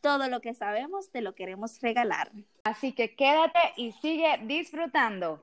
[0.00, 2.30] Todo lo que sabemos te lo queremos regalar.
[2.64, 5.42] Así que quédate y sigue disfrutando.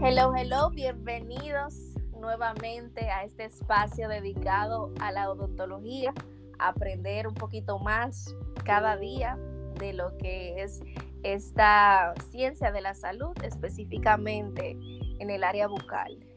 [0.00, 1.74] Hello, hello, bienvenidos
[2.18, 6.12] nuevamente a este espacio dedicado a la odontología,
[6.58, 8.34] aprender un poquito más
[8.64, 9.38] cada día
[9.78, 10.80] de lo que es
[11.22, 14.76] esta ciencia de la salud, específicamente
[15.18, 16.27] en el área bucal.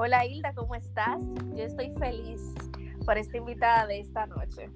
[0.00, 1.20] Hola Hilda, ¿cómo estás?
[1.56, 2.54] Yo estoy feliz
[3.04, 4.70] por esta invitada de esta noche.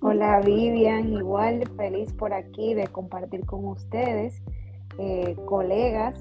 [0.00, 4.42] Hola Vivian, igual feliz por aquí de compartir con ustedes,
[4.96, 6.18] eh, colegas,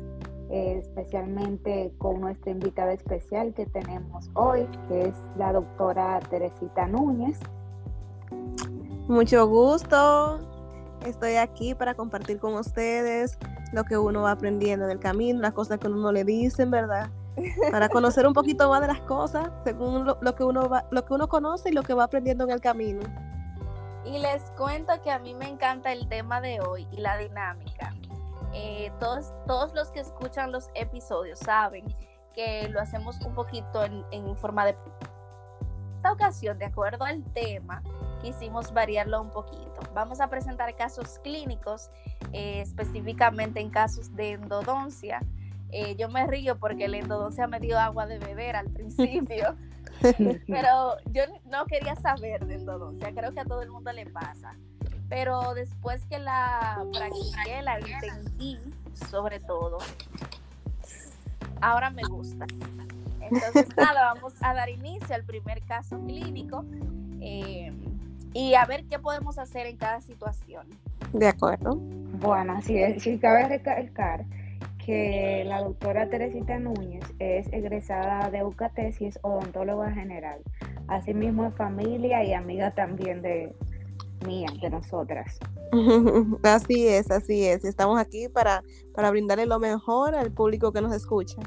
[0.50, 7.40] eh, especialmente con nuestra invitada especial que tenemos hoy, que es la doctora Teresita Núñez.
[9.08, 10.42] Mucho gusto,
[11.06, 13.38] estoy aquí para compartir con ustedes
[13.72, 17.10] lo que uno va aprendiendo en el camino, las cosas que uno le dicen, ¿verdad?
[17.72, 21.14] Para conocer un poquito más de las cosas según lo, que uno va, lo que
[21.14, 23.02] uno conoce y lo que va aprendiendo en el camino.
[24.06, 27.94] Y les cuento que a mí me encanta el tema de hoy y la dinámica.
[28.54, 31.86] Eh, todos, todos los que escuchan los episodios saben
[32.36, 34.76] que lo hacemos un poquito en, forma de...
[35.96, 37.82] Esta ocasión, de acuerdo al tema,
[38.22, 39.80] quisimos variarlo un poquito.
[39.94, 41.90] Vamos a presentar casos clínicos,
[42.34, 45.22] eh, específicamente en casos de endodoncia,
[45.74, 49.56] eh, yo me río porque el endodoncia me dio agua de beber al principio,
[50.48, 54.56] pero yo no quería saber de endodoncia, creo que a todo el mundo le pasa.
[55.10, 58.60] Pero después que la practiqué, la entendí
[59.10, 59.80] sobre todo,
[61.60, 62.46] ahora me gusta.
[63.20, 66.66] Entonces, nada, vamos a dar inicio al primer caso clínico
[67.20, 67.72] eh,
[68.34, 70.68] y a ver qué podemos hacer en cada situación.
[71.14, 71.76] De acuerdo.
[71.76, 73.04] Bueno, así es.
[73.04, 74.26] Si cabe recalcar
[74.86, 80.42] que la doctora Teresita Núñez es egresada de UCATES y es odontóloga general.
[80.88, 83.54] Asimismo es familia y amiga también de
[84.26, 85.40] mía, de nosotras.
[86.44, 87.66] Así es, así es.
[87.66, 88.62] Estamos aquí para,
[88.94, 91.42] para brindarle lo mejor al público que nos escucha.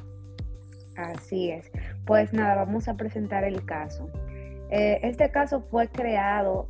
[0.96, 1.70] Así es.
[2.06, 4.10] Pues nada, vamos a presentar el caso.
[4.70, 6.68] Eh, este caso fue creado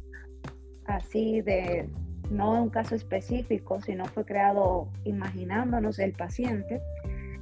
[0.84, 1.88] así de,
[2.30, 6.80] no un caso específico, sino fue creado imaginándonos el paciente.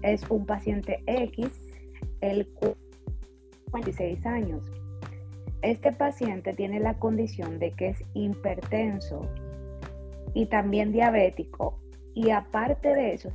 [0.02, 1.48] Es un paciente X,
[2.20, 2.48] el
[3.72, 4.70] 26 años.
[5.62, 9.28] Este paciente tiene la condición de que es hipertenso
[10.34, 11.80] y también diabético
[12.14, 13.32] y aparte de eso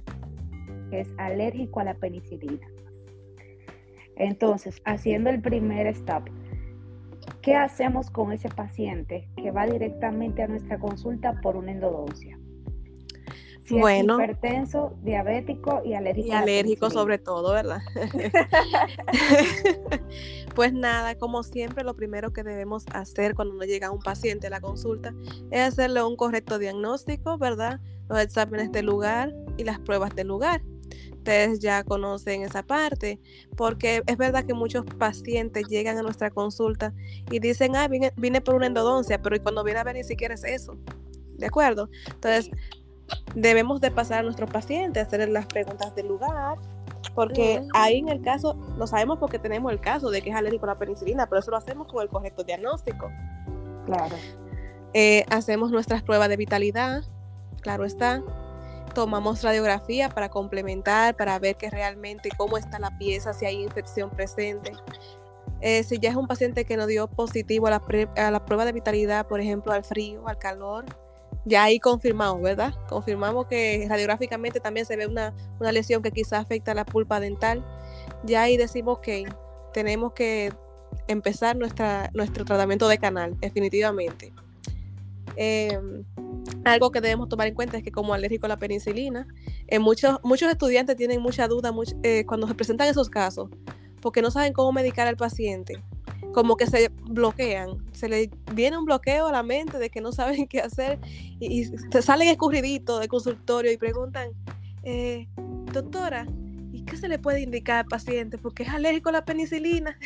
[0.91, 2.67] es alérgico a la penicilina.
[4.15, 6.29] Entonces, haciendo el primer stop,
[7.49, 12.37] ¿Qué hacemos con ese paciente que va directamente a nuestra consulta por una endodoncia?
[13.71, 16.27] bueno, hipertenso, diabético y alérgico.
[16.27, 17.79] Y alérgico sobre todo, ¿verdad?
[20.55, 24.51] pues nada, como siempre, lo primero que debemos hacer cuando nos llega un paciente a
[24.51, 25.15] la consulta
[25.49, 27.79] es hacerle un correcto diagnóstico, ¿verdad?
[28.09, 30.61] Los exámenes del lugar y las pruebas del lugar
[31.29, 33.19] ustedes ya conocen esa parte,
[33.55, 36.91] porque es verdad que muchos pacientes llegan a nuestra consulta
[37.29, 40.43] y dicen, ah, vine, por una endodoncia, pero cuando viene a ver ni siquiera es
[40.43, 40.75] eso.
[41.37, 41.89] ¿De acuerdo?
[42.07, 42.49] Entonces,
[43.35, 46.57] debemos de pasar a nuestros pacientes, hacerles las preguntas del lugar,
[47.13, 50.65] porque ahí en el caso, lo sabemos porque tenemos el caso de que es alérgico
[50.65, 53.11] a la penicilina, pero eso lo hacemos con el correcto diagnóstico.
[53.85, 54.15] Claro.
[54.93, 57.03] Eh, hacemos nuestras pruebas de vitalidad,
[57.61, 58.23] claro está,
[58.89, 64.09] tomamos radiografía para complementar, para ver que realmente cómo está la pieza, si hay infección
[64.09, 64.73] presente.
[65.61, 68.71] Eh, si ya es un paciente que nos dio positivo a la, la, prueba de
[68.71, 70.85] vitalidad, por ejemplo, al frío, al calor,
[71.45, 72.73] ya ahí confirmamos, ¿verdad?
[72.87, 77.19] Confirmamos que radiográficamente también se ve una, una lesión que quizás afecta a la pulpa
[77.19, 77.65] dental.
[78.23, 79.25] Ya ahí decimos que
[79.73, 80.53] tenemos que
[81.07, 84.33] empezar nuestra, nuestro tratamiento de canal, definitivamente.
[85.35, 86.03] Em,
[86.65, 89.27] algo que debemos tomar en cuenta es que como alérgico a la penicilina,
[89.67, 93.49] eh, muchos, muchos estudiantes tienen mucha duda eh, cuando se presentan esos casos,
[94.01, 95.81] porque no saben cómo medicar al paciente,
[96.33, 100.11] como que se bloquean, se le viene un bloqueo a la mente de que no
[100.11, 100.99] saben qué hacer
[101.39, 101.65] y,
[102.01, 104.29] salen escurriditos de consultorio y preguntan,
[104.83, 105.27] eh,
[105.73, 106.25] doctora,
[106.71, 108.37] ¿y qué se le puede indicar al paciente?
[108.37, 109.97] Porque es alérgico a la penicilina.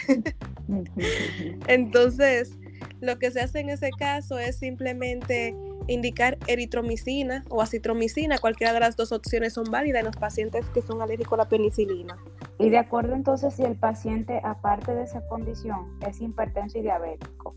[1.68, 2.58] Entonces,
[3.02, 5.56] lo que se hace en ese caso es simplemente
[5.88, 10.82] indicar eritromicina o acitromicina, cualquiera de las dos opciones son válidas en los pacientes que
[10.82, 12.18] son alérgicos a la penicilina.
[12.60, 17.56] Y de acuerdo entonces si el paciente, aparte de esa condición, es hipertenso y diabético,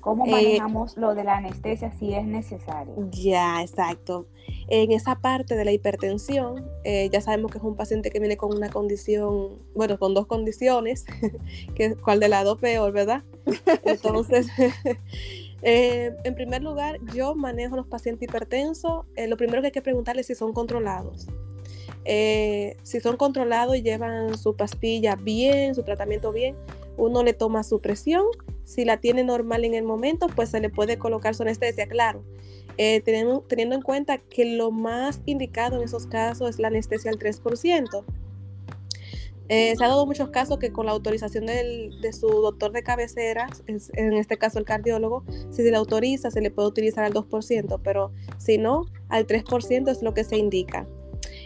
[0.00, 2.94] ¿cómo eh, manejamos lo de la anestesia si es necesario?
[3.10, 4.26] Ya, exacto.
[4.68, 8.36] En esa parte de la hipertensión, eh, ya sabemos que es un paciente que viene
[8.36, 11.04] con una condición, bueno, con dos condiciones,
[11.74, 13.22] que cuál de lado peor, ¿verdad?
[13.84, 14.48] Entonces,
[15.62, 19.04] Eh, en primer lugar, yo manejo los pacientes hipertensos.
[19.16, 21.26] Eh, lo primero que hay que preguntarles si son controlados.
[22.04, 26.56] Eh, si son controlados y llevan su pastilla bien, su tratamiento bien,
[26.96, 28.24] uno le toma su presión.
[28.64, 32.22] Si la tiene normal en el momento, pues se le puede colocar su anestesia, claro.
[32.76, 37.18] teniendo, teniendo en cuenta que lo más indicado en esos casos es la anestesia al
[37.18, 38.04] 3%.
[39.52, 43.48] Eh, se ha dado muchos casos que con la autorización de su doctor de cabecera,
[43.66, 47.80] en este caso el cardiólogo, si se le autoriza se le puede utilizar al 2%,
[47.82, 50.86] pero si no, al 3% es lo que se indica.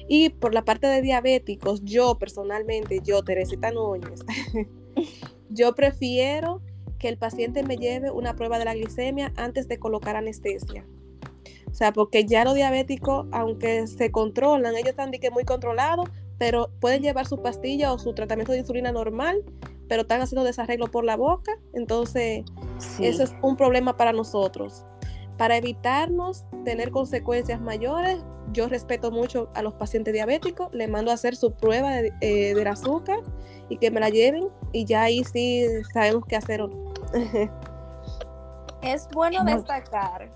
[0.06, 4.21] Y por la parte de diabéticos, yo personalmente, yo Teresita Núñez,
[5.49, 6.61] yo prefiero
[6.99, 10.85] que el paciente me lleve una prueba de la glicemia antes de colocar anestesia.
[11.71, 16.11] O sea, porque ya los diabéticos, aunque se controlan, ellos están de que muy controlados,
[16.39, 19.43] pero pueden llevar su pastilla o su tratamiento de insulina normal,
[19.89, 22.45] pero están haciendo desarreglo por la boca, entonces
[23.01, 24.85] eso es un problema para nosotros.
[25.37, 31.15] Para evitarnos tener consecuencias mayores, yo respeto mucho a los pacientes diabéticos, le mando a
[31.15, 33.19] hacer su prueba de, eh, del azúcar
[33.69, 36.93] y que me la lleven y ya ahí sí sabemos qué hacer o no.
[38.83, 40.31] es bueno destacar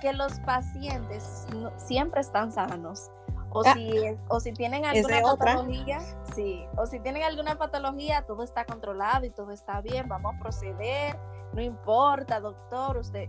[0.00, 1.46] que los pacientes
[1.76, 3.10] siempre están sanos
[3.50, 3.92] o, ah, si,
[4.28, 6.00] o si tienen alguna patología,
[6.34, 10.38] sí, o si tienen alguna patología, todo está controlado y todo está bien, vamos a
[10.38, 11.16] proceder,
[11.52, 13.28] no importa, doctor, usted,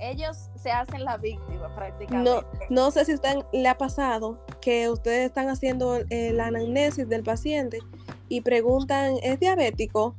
[0.00, 2.30] ellos se hacen la víctima prácticamente.
[2.30, 7.08] No, no sé si usted le ha pasado que ustedes están haciendo eh, la anamnesis
[7.08, 7.78] del paciente
[8.28, 10.14] y preguntan, ¿es diabético?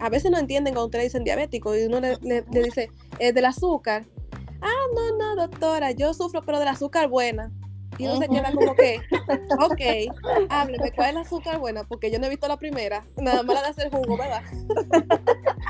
[0.00, 3.44] A veces no entienden cuando ustedes dicen diabético y uno le, le dice, ¿es del
[3.44, 4.04] azúcar?
[4.60, 7.52] Ah, no, no, doctora, yo sufro pero del azúcar buena.
[7.98, 9.00] Y uno se queda como que,
[9.60, 11.84] ok, hábleme, ¿cuál es la azúcar buena?
[11.84, 14.42] Porque yo no he visto la primera, nada más la de hacer jugo, ¿verdad?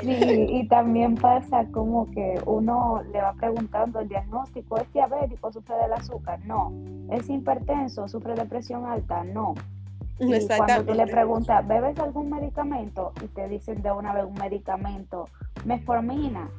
[0.00, 5.76] Sí, y también pasa como que uno le va preguntando el diagnóstico, ¿es diabético, sufre
[5.76, 6.40] del azúcar?
[6.44, 6.72] No.
[7.10, 9.24] ¿Es hipertenso, sufre de presión alta?
[9.24, 9.54] No.
[10.18, 13.12] Y cuando tú le preguntas, ¿bebes algún medicamento?
[13.22, 15.28] Y te dicen de una vez un medicamento,
[15.64, 16.50] metformina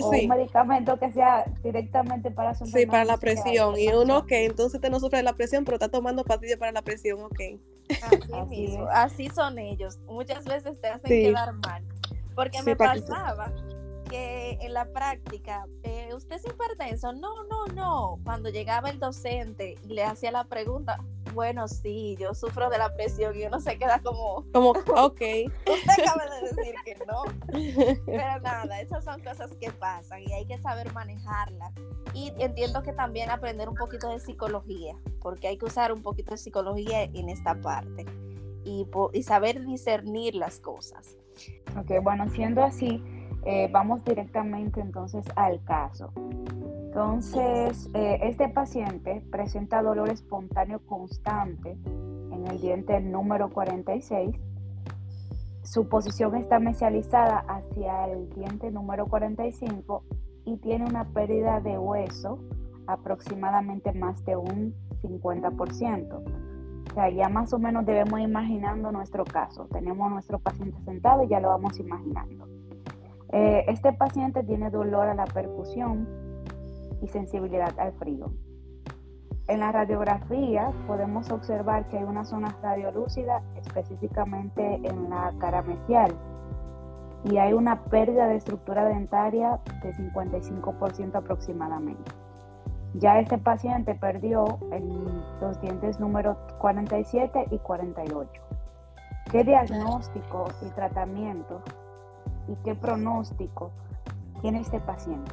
[0.00, 3.78] O un medicamento que sea directamente para su Sí, para la presión.
[3.78, 6.72] Y uno, que entonces te no sufre de la presión, pero está tomando pastillas para
[6.72, 7.40] la presión, ok.
[8.02, 9.98] Así, mismo, así son ellos.
[10.06, 11.84] Muchas veces te hacen quedar mal.
[12.34, 13.52] Porque me pasaba
[14.08, 17.12] que en la práctica, eh, ¿usted es hipertenso?
[17.12, 18.18] No, no, no.
[18.24, 20.98] Cuando llegaba el docente y le hacía la pregunta,
[21.28, 24.44] bueno, sí, yo sufro de la presión y uno se queda como...
[24.52, 25.20] Como, ok.
[25.66, 27.22] Usted acaba de decir que no.
[28.06, 31.72] Pero nada, esas son cosas que pasan y hay que saber manejarlas.
[32.14, 36.32] Y entiendo que también aprender un poquito de psicología, porque hay que usar un poquito
[36.32, 38.06] de psicología en esta parte
[38.64, 41.16] y, y saber discernir las cosas.
[41.78, 43.02] Ok, bueno, siendo así,
[43.44, 46.12] eh, vamos directamente entonces al caso.
[46.88, 51.76] Entonces, eh, este paciente presenta dolor espontáneo constante
[52.32, 54.34] en el diente número 46.
[55.62, 60.02] Su posición está mesializada hacia el diente número 45
[60.46, 62.38] y tiene una pérdida de hueso
[62.86, 66.22] aproximadamente más de un 50%.
[66.90, 69.66] O sea, ya más o menos debemos imaginando nuestro caso.
[69.70, 72.48] Tenemos nuestro paciente sentado y ya lo vamos imaginando.
[73.30, 76.27] Eh, este paciente tiene dolor a la percusión
[77.02, 78.32] y sensibilidad al frío.
[79.48, 86.14] En la radiografía podemos observar que hay una zona radiolúcida específicamente en la cara mesial
[87.24, 92.12] y hay una pérdida de estructura dentaria de 55% aproximadamente.
[92.94, 94.58] Ya este paciente perdió
[95.40, 98.42] los dientes número 47 y 48.
[99.30, 101.60] ¿Qué diagnóstico y tratamiento
[102.48, 103.70] y qué pronóstico
[104.40, 105.32] tiene este paciente?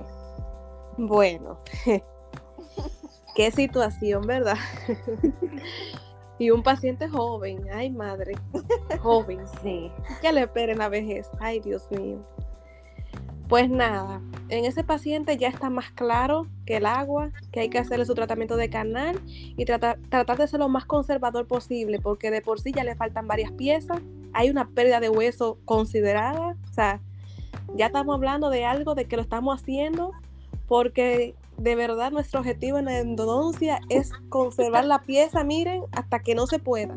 [0.98, 1.60] Bueno,
[3.36, 4.58] qué situación, ¿verdad?
[6.40, 8.36] y un paciente joven, ay madre,
[9.02, 9.92] joven, sí.
[10.22, 11.30] ¿Qué le espera en la vejez?
[11.40, 12.26] Ay, Dios mío.
[13.48, 17.78] Pues nada, en ese paciente ya está más claro que el agua, que hay que
[17.78, 22.32] hacerle su tratamiento de canal y tratar, tratar de ser lo más conservador posible, porque
[22.32, 24.00] de por sí ya le faltan varias piezas,
[24.34, 27.02] hay una pérdida de hueso considerada, o sea,
[27.76, 30.12] Ya estamos hablando de algo de que lo estamos haciendo
[30.68, 36.36] porque de verdad nuestro objetivo en la endodoncia es conservar la pieza, miren, hasta que
[36.36, 36.96] no se pueda.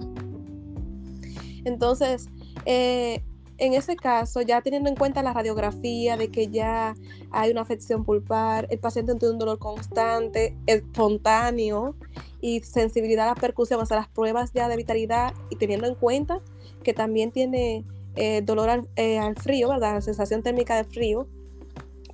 [1.64, 2.28] Entonces,
[2.64, 3.22] eh,
[3.58, 6.94] en ese caso, ya teniendo en cuenta la radiografía de que ya
[7.30, 11.96] hay una afección pulpar, el paciente tiene un dolor constante, espontáneo
[12.40, 15.96] y sensibilidad a la percusión, o sea, las pruebas ya de vitalidad y teniendo en
[15.96, 16.40] cuenta
[16.84, 17.84] que también tiene
[18.14, 19.94] eh, dolor al, eh, al, frío, ¿verdad?
[19.94, 21.26] La sensación térmica de frío,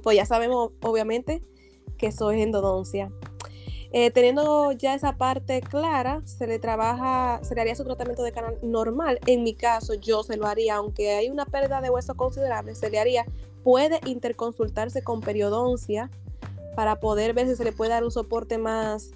[0.05, 1.43] pues ya sabemos obviamente
[1.99, 3.11] que eso es endodoncia.
[3.91, 8.33] Eh, teniendo ya esa parte clara, se le trabaja, se le haría su tratamiento de
[8.33, 9.19] canal normal.
[9.27, 12.91] En mi caso, yo se lo haría, aunque hay una pérdida de hueso considerable, se
[12.91, 13.25] le haría,
[13.63, 16.11] puede interconsultarse con periodoncia
[16.75, 19.13] para poder ver si se le puede dar un soporte más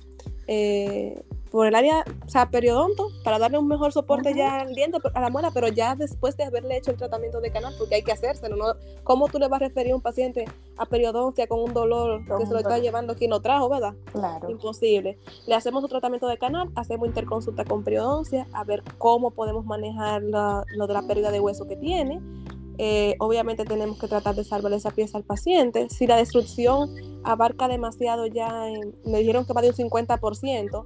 [0.47, 4.99] eh, por el área, o sea, periodonto, para darle un mejor soporte ya al diente,
[5.15, 8.03] a la muela, pero ya después de haberle hecho el tratamiento de canal, porque hay
[8.03, 8.75] que hacérselo, ¿no?
[9.05, 10.45] ¿Cómo tú le vas a referir a un paciente
[10.77, 13.95] a periodoncia con un dolor que se lo está llevando quien lo trajo, verdad?
[14.13, 14.51] Claro.
[14.51, 15.19] Imposible.
[15.47, 20.23] Le hacemos un tratamiento de canal, hacemos interconsulta con periodoncia, a ver cómo podemos manejar
[20.23, 22.21] lo de la pérdida de hueso que tiene,
[22.79, 25.89] eh, obviamente tenemos que tratar de salvar esa pieza al paciente.
[25.91, 26.95] Si la destrucción
[27.25, 28.67] abarca demasiado ya,
[29.05, 30.85] me dijeron que va de un 50%,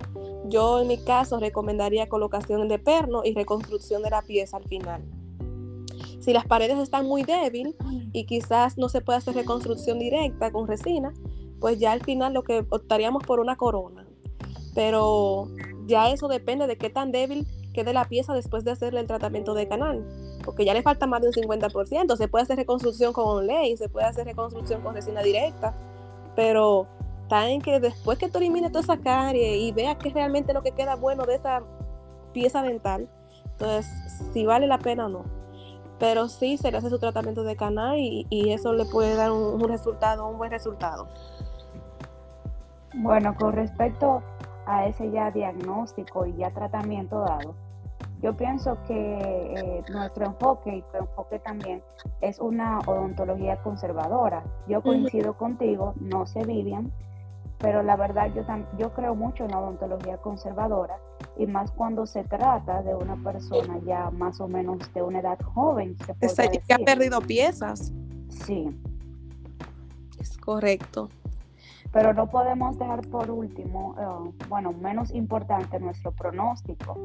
[0.49, 5.02] yo en mi caso recomendaría colocación de perno y reconstrucción de la pieza al final.
[6.20, 7.75] Si las paredes están muy débiles
[8.12, 11.12] y quizás no se puede hacer reconstrucción directa con resina,
[11.61, 14.06] pues ya al final lo que optaríamos por una corona.
[14.75, 15.49] Pero
[15.87, 19.54] ya eso depende de qué tan débil quede la pieza después de hacerle el tratamiento
[19.54, 20.04] de canal
[20.42, 22.16] porque ya le falta más de un 50%.
[22.16, 25.74] Se puede hacer reconstrucción con ley, se puede hacer reconstrucción con resina directa,
[26.36, 26.86] pero
[27.22, 30.62] está en que después que tú elimines toda esa carie y veas que realmente lo
[30.62, 31.62] que queda bueno de esa
[32.32, 33.08] pieza dental,
[33.52, 33.86] entonces
[34.32, 35.24] si vale la pena o no.
[35.98, 39.62] Pero sí se le hace su tratamiento de canal y, eso le puede dar un,
[39.62, 41.06] un resultado, un buen resultado.
[42.94, 44.22] Bueno, con respecto
[44.66, 47.54] a ese ya diagnóstico y ya tratamiento dado,
[48.23, 51.83] yo pienso que eh, nuestro enfoque y tu enfoque también
[52.21, 54.45] es una odontología conservadora.
[54.69, 56.92] Yo coincido contigo, no sé Vivian,
[57.59, 58.42] pero la verdad yo,
[58.78, 60.99] yo creo mucho en la odontología conservadora
[61.37, 65.40] y más cuando se trata de una persona ya más o menos de una edad
[65.54, 65.97] joven.
[66.21, 67.92] Se que ha perdido piezas.
[68.28, 68.69] Sí.
[70.21, 71.09] Es correcto.
[71.92, 76.99] Pero no podemos dejar por último, eh, bueno, menos importante nuestro pronóstico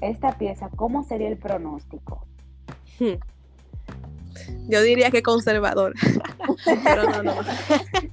[0.00, 2.26] esta pieza, ¿cómo sería el pronóstico?
[2.98, 3.18] Hmm.
[4.68, 5.94] Yo diría que conservador,
[6.84, 7.34] pero no, no.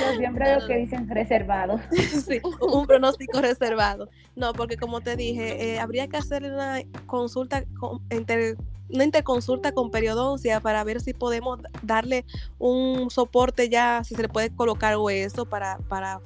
[0.00, 1.80] Yo siempre veo que dicen reservado.
[2.26, 4.08] Sí, un pronóstico reservado.
[4.34, 10.60] No, porque como te dije, eh, habría que hacer una consulta, una interconsulta con periodoncia
[10.60, 12.24] para ver si podemos darle
[12.58, 16.20] un soporte ya, si se le puede colocar hueso para, para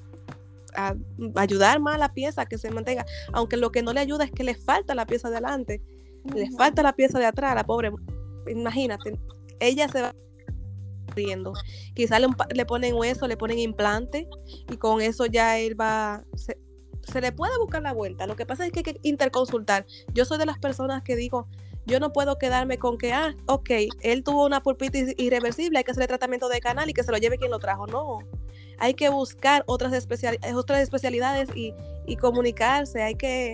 [0.74, 0.94] a
[1.36, 4.30] ayudar más a la pieza que se mantenga, aunque lo que no le ayuda es
[4.30, 5.82] que le falta la pieza de adelante,
[6.32, 7.90] le falta la pieza de atrás, la pobre,
[8.48, 9.18] imagínate,
[9.58, 10.14] ella se va
[11.10, 11.52] riendo,
[11.94, 14.28] quizás le, le, ponen hueso, le ponen implante
[14.70, 16.58] y con eso ya él va, se,
[17.02, 20.24] se le puede buscar la vuelta, lo que pasa es que hay que interconsultar, yo
[20.24, 21.48] soy de las personas que digo,
[21.86, 23.70] yo no puedo quedarme con que, ah, ok,
[24.02, 27.18] él tuvo una pulpitis irreversible, hay que hacerle tratamiento de canal y que se lo
[27.18, 27.86] lleve quien lo trajo.
[27.86, 28.20] No,
[28.78, 30.06] hay que buscar otras,
[30.54, 31.74] otras especialidades y,
[32.16, 33.52] comunicarse, hay que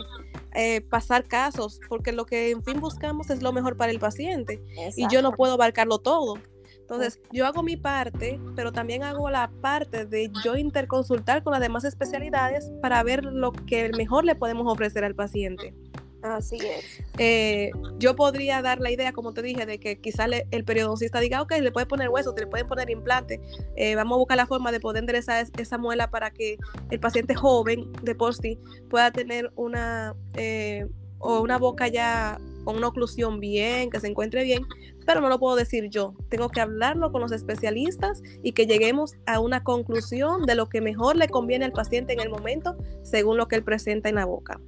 [0.55, 4.63] eh, pasar casos, porque lo que en fin buscamos es lo mejor para el paciente.
[4.97, 6.39] Y yo no puedo abarcarlo todo.
[6.87, 11.61] Entonces, yo hago mi parte, pero también hago la parte de yo interconsultar con las
[11.61, 15.75] demás especialidades para ver lo que mejor le podemos ofrecer al paciente.
[16.23, 17.03] Así es.
[17.19, 21.43] Eh, yo podría dar la idea, como te dije, de que quizás el periodoncista diga,
[21.43, 23.41] ok, le puede poner hueso, te le pueden poner implante,
[23.75, 26.57] eh, vamos a buscar la forma de poder enderezar esa muela para que
[26.91, 30.87] el paciente joven de por sí pueda tener una, eh,
[31.19, 34.67] o una boca ya con una oclusión bien, que se encuentre bien,
[35.07, 36.15] pero no lo puedo decir yo.
[36.29, 40.81] Tengo que hablarlo con los especialistas y que lleguemos a una conclusión de lo que
[40.81, 44.27] mejor le conviene al paciente en el momento, según lo que él presenta en la
[44.27, 44.61] boca.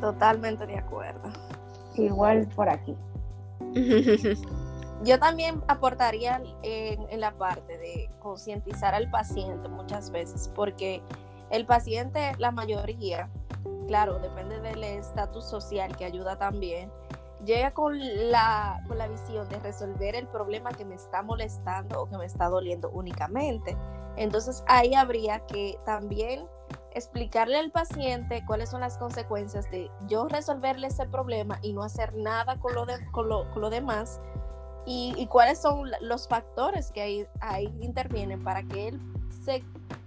[0.00, 1.32] Totalmente de acuerdo.
[1.96, 2.96] Igual por aquí.
[5.04, 11.02] Yo también aportaría en, la parte de concientizar al paciente muchas veces, porque
[11.50, 13.28] el paciente, la mayoría,
[13.88, 16.88] claro, depende del estatus social que ayuda también,
[17.44, 17.98] llega con
[18.30, 22.24] la, con la visión de resolver el problema que me está molestando o que me
[22.24, 23.76] está doliendo únicamente.
[24.16, 26.46] Entonces ahí habría que también
[26.94, 32.14] explicarle al paciente cuáles son las consecuencias de yo resolverle ese problema y no hacer
[32.14, 34.20] nada con lo, de, con lo, demás
[34.84, 39.00] y, cuáles son los factores que ahí, ahí intervienen para que él
[39.44, 39.64] se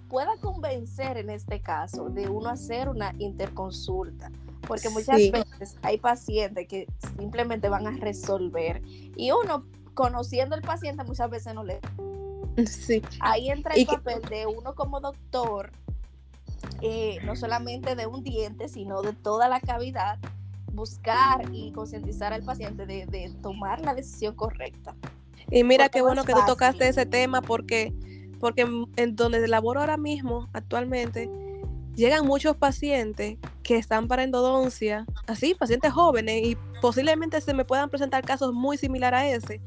[0.09, 4.31] pueda convencer en este caso de uno hacer una interconsulta.
[4.67, 8.81] Porque muchas veces hay pacientes que simplemente van a resolver
[9.15, 11.79] y uno conociendo al paciente muchas veces no le...
[12.67, 13.01] Sí.
[13.19, 15.72] Ahí entra el papel de uno como doctor,
[16.81, 20.19] eh, no solamente de un diente, sino de toda la cavidad,
[20.72, 24.95] buscar y concientizar al paciente de, tomar la decisión correcta.
[25.51, 27.93] Y mira qué bueno que tú tocaste ese tema porque,
[28.39, 31.29] porque en donde laboro ahora mismo, actualmente,
[31.95, 37.89] llegan muchos pacientes que están para endodoncia, así, pacientes jóvenes, y posiblemente se me puedan
[37.89, 39.62] presentar casos muy similares a ese.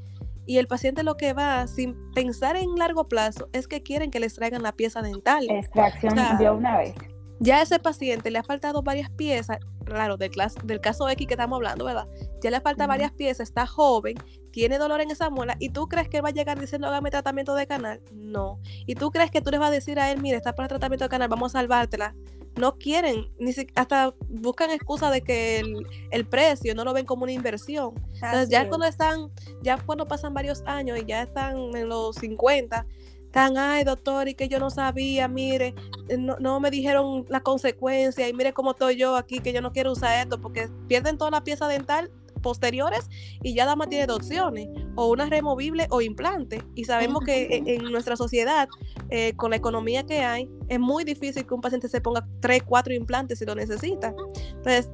[0.46, 4.20] Y el paciente lo que va, sin pensar en largo plazo, es que quieren que
[4.20, 5.44] les traigan la pieza dental.
[5.50, 6.94] Extracción de una vez.
[7.40, 10.30] Ya a ese paciente le ha faltado varias piezas, claro, del,
[10.64, 12.06] del caso X que estamos hablando, ¿verdad?
[12.40, 14.16] Ya le falta varias piezas, está joven,
[14.52, 17.10] tiene dolor en esa muela, y tú crees que él va a llegar diciendo hágame
[17.10, 18.00] tratamiento de canal.
[18.12, 18.60] No.
[18.86, 21.04] Y tú crees que tú le vas a decir a él, mire, está para tratamiento
[21.04, 22.14] de canal, vamos a salvártela
[22.58, 25.62] no quieren, ni hasta buscan excusa de que
[26.10, 27.94] el, precio no lo ven como una inversión.
[28.14, 29.30] Entonces, ya cuando están,
[29.62, 32.86] ya cuando pasan varios años y ya están en los 50,
[33.24, 35.74] están, ay doctor, y que yo no sabía, mire,
[36.18, 39.72] no, no me dijeron la consecuencia y mire cómo estoy yo aquí, que yo no
[39.72, 43.08] quiero usar esto, porque pierden toda la pieza dental posteriores
[43.42, 46.62] y ya dama tiene dos opciones, o una removible o implante.
[46.74, 48.68] Y sabemos que en, nuestra sociedad,
[49.10, 52.62] eh, con la economía que hay, es muy difícil que un paciente se ponga tres,
[52.64, 54.14] cuatro implantes si lo necesita.
[54.56, 54.90] Entonces,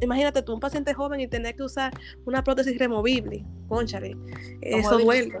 [0.00, 1.92] imagínate tú, un paciente joven y tener que usar
[2.24, 4.16] una prótesis removible, conchale,
[4.60, 5.38] eso duele.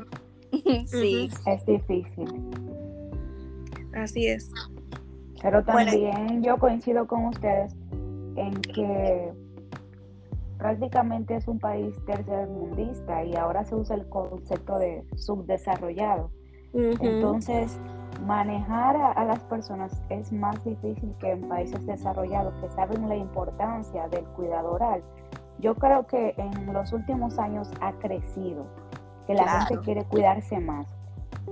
[0.86, 2.28] sí, es difícil.
[3.94, 4.50] Así es.
[5.42, 7.74] Pero también yo coincido con ustedes
[8.36, 9.32] en que
[10.58, 16.30] prácticamente es un país tercermundista y ahora se usa el concepto de subdesarrollado.
[16.72, 17.78] Entonces,
[18.26, 24.08] manejar a, las personas es más difícil que en países desarrollados que saben la importancia
[24.08, 25.02] del cuidado oral.
[25.60, 28.66] Yo creo que en los últimos años ha crecido,
[29.26, 30.86] que la gente quiere cuidarse más,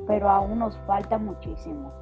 [0.06, 2.01] pero aún nos falta muchísimo.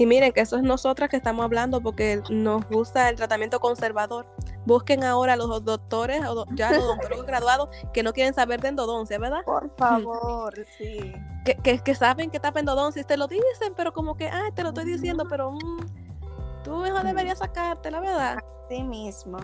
[0.00, 4.26] Y miren que eso es nosotras que estamos hablando porque nos gusta el tratamiento conservador.
[4.64, 8.68] Busquen ahora a los doctores, o ya los doctores graduados que no quieren saber de
[8.68, 9.44] endodoncia, ¿verdad?
[9.44, 11.12] Por favor, sí.
[11.44, 14.62] Que, que, saben que está endodoncia y te lo dicen, pero como que, ah, te
[14.62, 18.38] lo estoy diciendo, pero mm, tú mejor deberías sacarte, la verdad.
[18.70, 19.36] Sí mismo.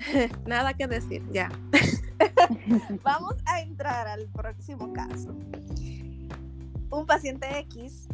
[0.44, 1.48] Nada que decir, ya.
[3.02, 5.30] Vamos a entrar al próximo caso.
[6.90, 8.06] Un paciente X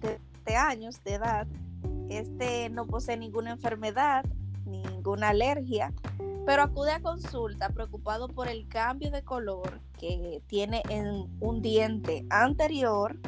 [0.00, 0.18] de
[0.54, 1.48] años de edad.
[2.08, 4.24] Este no posee ninguna enfermedad,
[4.64, 5.92] ninguna alergia,
[6.46, 12.24] pero acude a consulta preocupado por el cambio de color que tiene en un diente
[12.30, 13.18] anterior,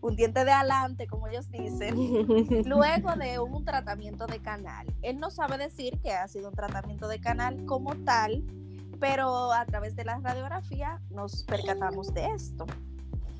[0.00, 1.96] un diente de adelante, como ellos dicen,
[2.66, 4.86] luego de un tratamiento de canal.
[5.02, 8.44] Él no sabe decir que ha sido un tratamiento de canal como tal,
[9.00, 12.66] pero a través de la radiografía nos percatamos de esto.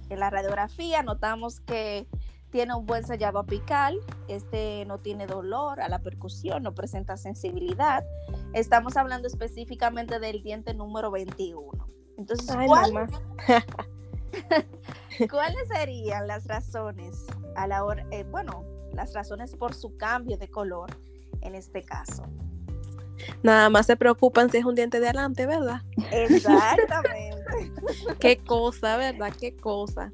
[0.08, 2.08] En la radiografía notamos que
[2.50, 8.04] tiene un buen sellado apical, este no tiene dolor a la percusión, no presenta sensibilidad.
[8.52, 11.88] Estamos hablando específicamente del diente número 21.
[12.18, 12.54] Entonces,
[15.30, 17.24] ¿cuáles, serían las razones
[17.56, 20.90] a la hora, eh, bueno, las razones por su cambio de color
[21.40, 22.24] en este caso?
[23.42, 25.82] Nada más se preocupan si es un diente de adelante, ¿verdad?
[26.10, 27.72] Exactamente.
[28.20, 29.32] Qué cosa, ¿verdad?
[29.38, 30.12] Qué cosa.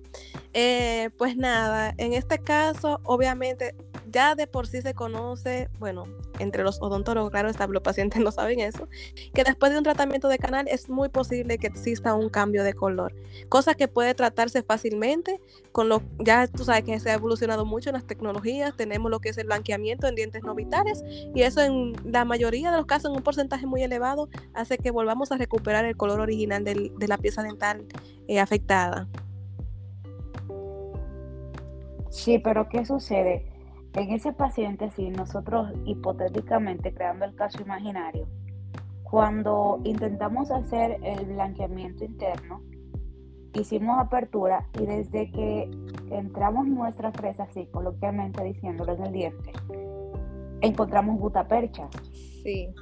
[0.58, 3.74] Eh, pues nada, en este caso, obviamente,
[4.10, 6.04] ya de por sí se conoce, bueno,
[6.38, 8.88] entre los odontólogos, claro, los pacientes no saben eso,
[9.34, 12.72] que después de un tratamiento de canal es muy posible que exista un cambio de
[12.72, 13.14] color,
[13.50, 15.42] cosa que puede tratarse fácilmente
[15.72, 19.20] con lo, ya tú sabes que se ha evolucionado mucho en las tecnologías, tenemos lo
[19.20, 22.86] que es el blanqueamiento en dientes no vitales y eso en la mayoría de los
[22.86, 27.08] casos, en un porcentaje muy elevado, hace que volvamos a recuperar el color original de
[27.08, 27.84] la pieza dental
[28.26, 29.06] eh, afectada.
[32.16, 33.44] Sí, pero ¿qué sucede?
[33.92, 38.26] En ese paciente, si nosotros hipotéticamente creando el caso imaginario,
[39.02, 42.62] cuando intentamos hacer el blanqueamiento interno,
[43.52, 45.70] hicimos apertura y desde que
[46.10, 49.52] entramos nuestra fresa, así coloquialmente diciéndolo en el diente,
[50.62, 51.86] encontramos gutapercha.
[52.42, 52.74] Sí.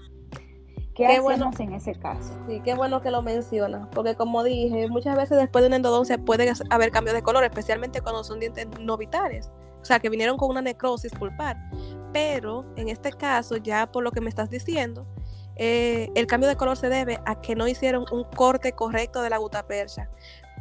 [0.94, 2.38] ¿Qué, hacemos bueno, en ese caso?
[2.48, 6.18] Sí, qué bueno que lo mencionas, porque como dije, muchas veces después de una endodoncia
[6.18, 10.36] puede haber cambios de color, especialmente cuando son dientes no vitales, o sea, que vinieron
[10.36, 11.56] con una necrosis pulpar.
[12.12, 15.04] Pero en este caso, ya por lo que me estás diciendo,
[15.56, 19.30] eh, el cambio de color se debe a que no hicieron un corte correcto de
[19.30, 20.08] la gutapercha.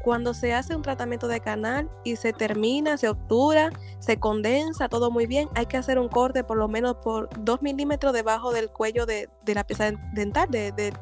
[0.03, 5.11] Cuando se hace un tratamiento de canal y se termina, se obtura, se condensa, todo
[5.11, 8.69] muy bien, hay que hacer un corte por lo menos por 2 milímetros debajo del
[8.69, 10.93] cuello de, la pieza dental, de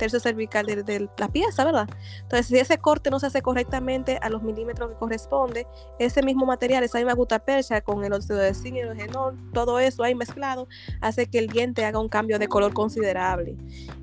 [0.00, 1.86] tercio cervical de, la pieza, ¿verdad?
[2.22, 5.66] Entonces, si ese corte no se hace correctamente a los milímetros que corresponde,
[5.98, 9.78] ese mismo material, esa misma gutapercha con el óxido de zinc y el genol, todo
[9.78, 10.68] eso ahí mezclado,
[11.02, 13.58] hace que el diente haga un cambio de color considerable.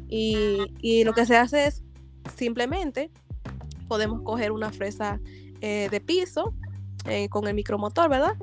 [0.07, 1.83] Y, lo que se hace es
[2.35, 3.09] simplemente
[3.87, 5.19] podemos coger una fresa
[5.61, 6.53] eh, de piso
[7.05, 8.35] eh, con el micromotor, ¿verdad?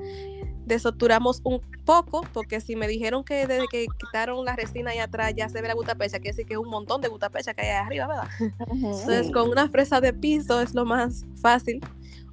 [0.66, 5.34] Desoturamos un poco, porque si me dijeron que desde que quitaron la resina ahí atrás
[5.36, 7.68] ya se ve la gutapecha, quiere decir que es un montón de gutapecha que hay
[7.68, 8.28] ahí arriba, ¿verdad?
[8.72, 11.80] Entonces, con una fresa de piso es lo más fácil.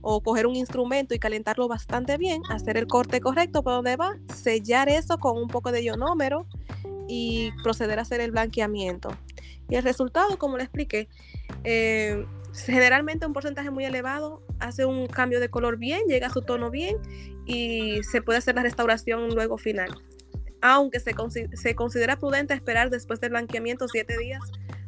[0.03, 4.17] O coger un instrumento y calentarlo bastante bien, hacer el corte correcto para donde va,
[4.33, 6.47] sellar eso con un poco de ionómero
[7.07, 9.15] y proceder a hacer el blanqueamiento.
[9.69, 11.07] Y el resultado, como le expliqué,
[11.63, 16.41] eh, generalmente un porcentaje muy elevado hace un cambio de color bien, llega a su
[16.41, 16.97] tono bien
[17.45, 19.89] y se puede hacer la restauración luego final.
[20.61, 21.13] Aunque se,
[21.53, 24.41] se considera prudente esperar después del blanqueamiento siete días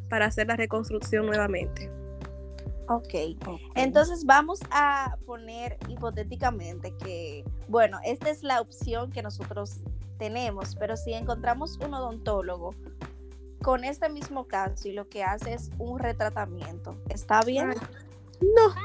[0.10, 1.90] para hacer la reconstrucción nuevamente.
[2.88, 3.14] ok,
[3.76, 9.78] entonces vamos a poner hipotéticamente que, bueno, esta es la opción que nosotros
[10.20, 12.76] tenemos, pero si encontramos un odontólogo
[13.64, 16.96] con este mismo caso y lo que hace es un retratamiento.
[17.10, 17.74] ¿Está bien?
[18.42, 18.76] no.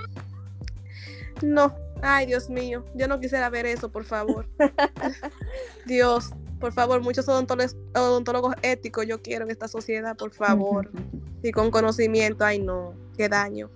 [1.43, 1.75] No.
[2.03, 2.85] Ay, Dios mío.
[2.95, 4.47] Yo no quisiera ver eso, por favor.
[5.87, 6.31] Dios,
[6.61, 10.91] por favor, muchos odontólogos, odontólogos éticos yo quiero en esta sociedad, por favor.
[11.43, 12.45] y con conocimiento.
[12.45, 12.95] Ay, no.
[13.17, 13.71] Qué daño.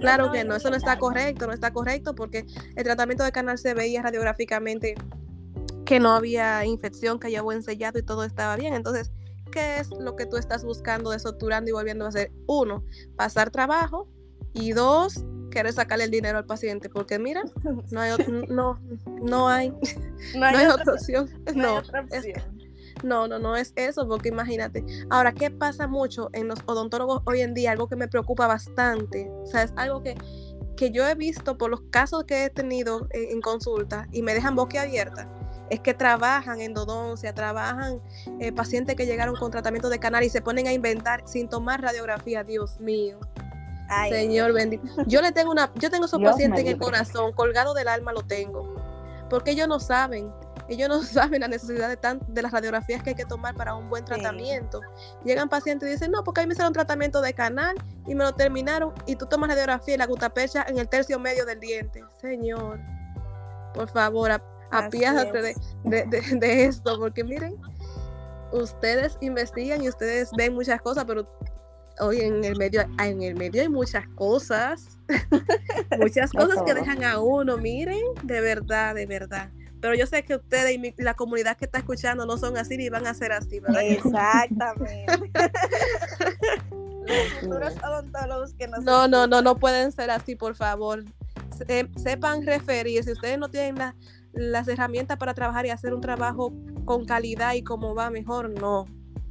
[0.00, 2.46] claro que no, eso no está correcto, no está correcto porque
[2.76, 4.94] el tratamiento de canal se veía radiográficamente
[5.84, 8.74] que no había infección, que había buen sellado y todo estaba bien.
[8.74, 9.10] Entonces,
[9.50, 12.30] ¿qué es lo que tú estás buscando, desoturando y volviendo a hacer?
[12.46, 12.84] Uno,
[13.16, 14.06] pasar trabajo
[14.52, 17.42] y dos, querer sacarle el dinero al paciente, porque mira,
[17.90, 18.12] no hay,
[18.48, 18.80] no,
[19.22, 19.70] no hay,
[20.34, 21.28] no hay, otra opción.
[21.54, 21.82] No,
[23.02, 24.84] no, no, no es eso, porque imagínate.
[25.10, 27.72] Ahora, ¿qué pasa mucho en los odontólogos hoy en día?
[27.72, 30.16] Algo que me preocupa bastante, o sea, es algo que,
[30.76, 34.34] que yo he visto por los casos que he tenido en, en consulta y me
[34.34, 35.28] dejan boquiabierta
[35.70, 38.00] es que trabajan endodoncia, trabajan
[38.40, 41.82] eh, pacientes que llegaron con tratamiento de canal y se ponen a inventar sin tomar
[41.82, 43.18] radiografía, Dios mío.
[44.08, 44.84] Señor bendito.
[45.06, 48.22] Yo le tengo una, yo tengo esos pacientes en el corazón, colgado del alma lo
[48.22, 48.74] tengo.
[49.30, 50.32] Porque ellos no saben,
[50.68, 53.74] ellos no saben la necesidad de, tan, de las radiografías que hay que tomar para
[53.74, 54.80] un buen tratamiento.
[55.24, 58.32] Llegan pacientes y dicen, no, porque ahí me hicieron tratamiento de canal y me lo
[58.34, 62.04] terminaron y tú tomas radiografía y la gutapecha en el tercio medio del diente.
[62.20, 62.80] Señor,
[63.74, 64.30] por favor,
[64.70, 65.54] apiádate de,
[66.38, 67.56] de, esto, porque miren,
[68.52, 71.26] ustedes investigan y ustedes ven muchas cosas, pero
[72.00, 74.98] hoy en el medio, en el medio hay muchas cosas,
[75.98, 79.50] muchas cosas que dejan a uno, miren, de verdad, de verdad.
[79.80, 82.88] Pero yo sé que ustedes y la comunidad que está escuchando no son así ni
[82.88, 83.82] van a ser así, ¿verdad?
[83.82, 85.06] Exactamente.
[88.82, 91.04] no, no, no, no pueden ser así, por favor.
[91.96, 93.94] sepan referir, si ustedes no tienen la,
[94.32, 96.52] las herramientas para trabajar y hacer un trabajo
[96.84, 98.86] con calidad y como va mejor, no,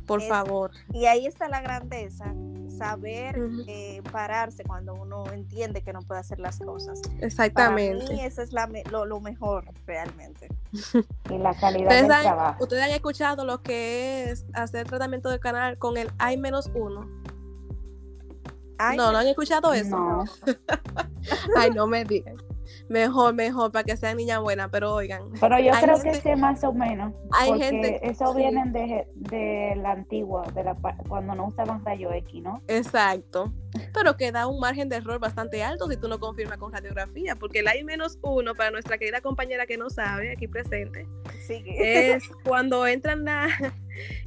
[0.07, 0.71] por favor.
[0.93, 2.33] Y ahí está la grandeza,
[2.75, 7.01] saber eh, pararse cuando uno entiende que no puede hacer las cosas.
[7.19, 8.05] Exactamente.
[8.05, 10.47] Para mí eso es lo, mejor realmente.
[11.29, 12.63] y la calidad del trabajo.
[12.63, 17.27] Ustedes han escuchado lo que es hacer tratamiento del canal con el I-1.
[18.95, 19.97] No, no han escuchado eso.
[19.97, 20.23] No.
[21.57, 22.37] Ay, no me digan.
[22.89, 25.31] Mejor, mejor, para que sea niña buena, pero oigan.
[25.39, 27.13] Pero yo creo que sí, más o menos.
[27.31, 27.99] Hay gente.
[28.07, 30.75] Eso viene de, la antigua, de la,
[31.07, 32.61] cuando no usaban rayo X, ¿no?
[32.67, 33.51] Exacto.
[33.93, 37.35] Pero que da un margen de error bastante alto si tú no confirmas con radiografía,
[37.35, 41.07] porque el I menos uno, para nuestra querida compañera que no sabe, aquí presente,
[41.49, 43.47] es cuando entran a,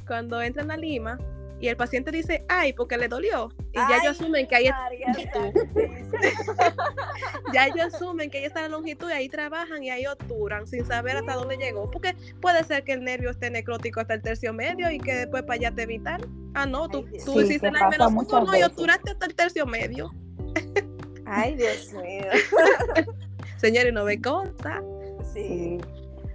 [0.07, 1.17] cuando entran a Lima
[1.61, 3.53] y el paciente dice, ay, porque le dolió.
[3.71, 5.61] Y ya ellos asumen que ahí está la longitud.
[7.53, 10.83] ya ellos asumen que ahí está la longitud y ahí trabajan y ahí obturan sin
[10.87, 11.89] saber hasta dónde llegó.
[11.91, 15.43] Porque puede ser que el nervio esté necrótico hasta el tercio medio y que después
[15.43, 16.19] para allá te evitar.
[16.55, 20.11] Ah, no, tú, tú hiciste el menos uno y obturaste hasta el tercio medio.
[21.27, 22.25] Ay, Dios mío.
[23.57, 24.81] Señores, no ve cosa.
[25.31, 25.77] Sí.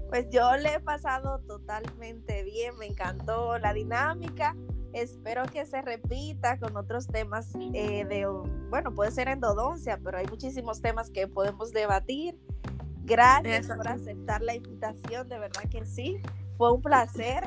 [0.08, 4.54] Pues yo le he pasado totalmente bien, me encantó la dinámica
[4.96, 8.26] Espero que se repita con otros temas eh, de,
[8.70, 12.34] bueno, puede ser endodoncia, pero hay muchísimos temas que podemos debatir.
[13.04, 16.22] Gracias por aceptar la invitación, de verdad que sí.
[16.56, 17.44] Fue un placer.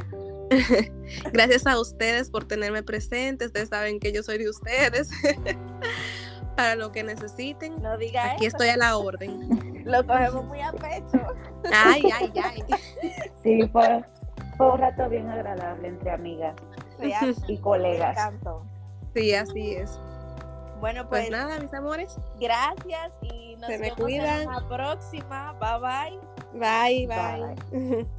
[1.33, 3.47] Gracias a ustedes por tenerme presente.
[3.47, 5.09] Ustedes saben que yo soy de ustedes.
[6.55, 7.81] Para lo que necesiten.
[7.81, 8.57] No diga Aquí eso.
[8.57, 9.83] estoy a la orden.
[9.85, 11.19] Lo cogemos muy a pecho.
[11.73, 12.63] Ay, ay, ay.
[13.41, 14.03] Sí, fue,
[14.55, 16.53] fue un rato bien agradable entre amigas
[16.99, 18.31] Real, y me colegas.
[19.15, 19.99] Sí, así es.
[20.79, 22.15] Bueno, Pues pues, nada, mis amores.
[22.39, 24.41] gracias y nos Se me vemos cuidan.
[24.43, 25.53] en la próxima.
[25.59, 26.19] Bye bye.
[26.53, 27.55] Bye, Bye.
[27.71, 28.07] bye.